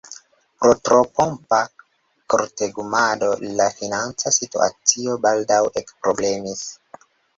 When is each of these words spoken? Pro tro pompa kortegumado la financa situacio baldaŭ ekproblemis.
Pro 0.61 0.69
tro 0.87 1.01
pompa 1.17 1.59
kortegumado 2.33 3.29
la 3.59 3.67
financa 3.81 4.33
situacio 4.39 5.19
baldaŭ 5.27 5.61
ekproblemis. 5.83 6.65